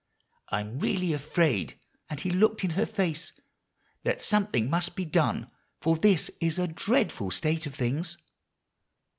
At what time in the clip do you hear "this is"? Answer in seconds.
5.95-6.57